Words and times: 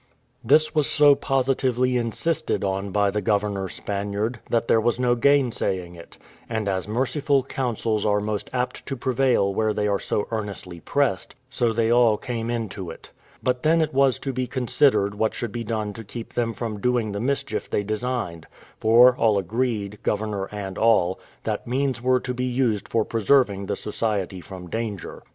This 0.43 0.73
was 0.73 0.87
so 0.89 1.13
positively 1.13 1.95
insisted 1.95 2.63
on 2.63 2.89
by 2.89 3.11
the 3.11 3.21
governor 3.21 3.69
Spaniard, 3.69 4.39
that 4.49 4.67
there 4.67 4.81
was 4.81 4.99
no 4.99 5.13
gainsaying 5.13 5.93
it; 5.93 6.17
and 6.49 6.67
as 6.67 6.87
merciful 6.87 7.43
counsels 7.43 8.03
are 8.03 8.19
most 8.19 8.49
apt 8.51 8.83
to 8.87 8.97
prevail 8.97 9.53
where 9.53 9.73
they 9.73 9.87
are 9.87 9.99
so 9.99 10.27
earnestly 10.31 10.79
pressed, 10.79 11.35
so 11.51 11.71
they 11.71 11.91
all 11.91 12.17
came 12.17 12.49
into 12.49 12.89
it. 12.89 13.11
But 13.43 13.61
then 13.61 13.79
it 13.79 13.93
was 13.93 14.17
to 14.21 14.33
be 14.33 14.47
considered 14.47 15.13
what 15.13 15.35
should 15.35 15.51
be 15.51 15.63
done 15.63 15.93
to 15.93 16.03
keep 16.03 16.33
them 16.33 16.51
from 16.53 16.79
doing 16.79 17.11
the 17.11 17.19
mischief 17.19 17.69
they 17.69 17.83
designed; 17.83 18.47
for 18.79 19.15
all 19.15 19.37
agreed, 19.37 19.99
governor 20.01 20.45
and 20.45 20.79
all, 20.79 21.19
that 21.43 21.67
means 21.67 22.01
were 22.01 22.19
to 22.21 22.33
be 22.33 22.45
used 22.45 22.87
for 22.89 23.05
preserving 23.05 23.67
the 23.67 23.75
society 23.75 24.41
from 24.41 24.67
danger. 24.67 25.21